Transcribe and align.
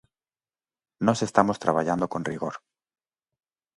Nós 1.05 1.19
estamos 1.27 1.61
traballando 1.63 2.05
con 2.13 2.21
rigor. 2.31 2.55